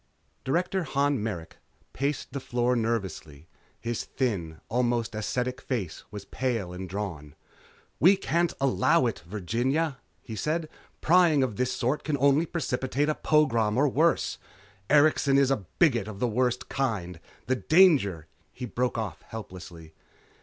[0.43, 1.57] _Director Han Merrick
[1.93, 3.47] paced the floor nervously.
[3.79, 7.35] His thin, almost ascetic face was pale and drawn.
[7.99, 10.69] "We can't allow it, Virginia," he said,
[11.01, 14.39] "Prying of this sort can only precipitate a pogrom or worse.
[14.89, 17.19] Erikson is a bigot of the worst kind.
[17.45, 19.93] The danger" He broke off helplessly.